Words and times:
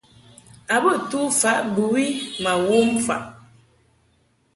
A 0.73 0.75
bə 0.83 0.91
tu 1.09 1.19
faʼ 1.39 1.59
bɨwi 1.73 2.05
ma 2.43 2.51
wom 2.65 2.89
faʼ. 3.05 3.23